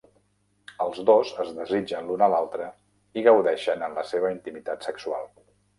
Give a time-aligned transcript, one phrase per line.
[0.85, 2.73] Els dos es desitgen l'un a l'altre
[3.23, 5.35] i gaudeixen en la seva intimitat sexual.